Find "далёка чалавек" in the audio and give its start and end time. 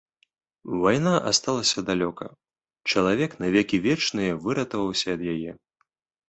1.89-3.31